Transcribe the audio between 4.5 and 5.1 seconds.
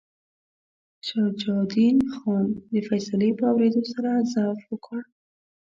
وکړ.